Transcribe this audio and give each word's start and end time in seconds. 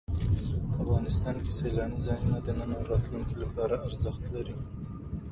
افغانستان 0.81 1.35
کې 1.43 1.51
سیلانی 1.59 1.99
ځایونه 2.07 2.37
د 2.41 2.47
نن 2.59 2.69
او 2.77 2.83
راتلونکي 2.91 3.35
لپاره 3.43 3.75
ارزښت 3.87 4.23
لري. 4.35 4.55